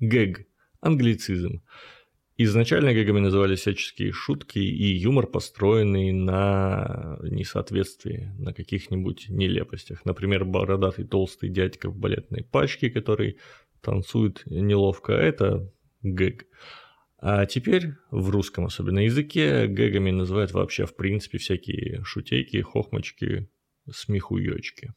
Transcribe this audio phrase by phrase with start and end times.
[0.00, 0.46] Гэг–
[0.80, 1.62] англицизм.
[2.38, 10.06] Изначально гэгами назывались всяческие шутки и юмор, построенный на несоответствии, на каких-нибудь нелепостях.
[10.06, 13.36] Например, бородатый толстый дядька в балетной пачке, который
[13.82, 15.70] танцует неловко– это
[16.02, 16.46] гэг.
[17.18, 23.50] А теперь в русском особенно языке гэгами называют вообще в принципе всякие шутейки, хохмочки,
[23.92, 24.94] смехуёчки.